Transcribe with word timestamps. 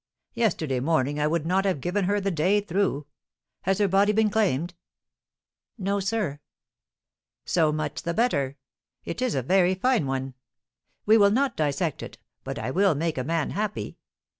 Yesterday 0.33 0.79
morning 0.79 1.19
I 1.19 1.27
would 1.27 1.45
not 1.45 1.63
have 1.65 1.79
given 1.79 2.05
her 2.05 2.19
the 2.19 2.31
day 2.31 2.59
through. 2.59 3.05
Has 3.61 3.77
her 3.77 3.87
body 3.87 4.11
been 4.11 4.31
claimed?" 4.31 4.73
"No, 5.77 5.99
sir." 5.99 6.39
"So 7.45 7.71
much 7.71 8.01
the 8.01 8.15
better. 8.15 8.57
It 9.05 9.21
is 9.21 9.35
a 9.35 9.43
very 9.43 9.75
fine 9.75 10.07
one; 10.07 10.33
we 11.05 11.17
will 11.19 11.29
not 11.29 11.55
dissect 11.55 12.01
it, 12.01 12.17
but 12.43 12.57
I 12.57 12.71
will 12.71 12.95
make 12.95 13.19
a 13.19 13.23
man 13.23 13.51
happy." 13.51 13.99